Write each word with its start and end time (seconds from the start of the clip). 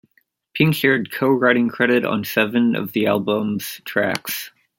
Pink 0.55 0.73
shared 0.73 1.11
co-writing 1.11 1.69
credit 1.69 2.05
on 2.05 2.23
seven 2.23 2.75
of 2.75 2.91
the 2.91 3.05
album's 3.05 3.79
tracks. 3.85 4.49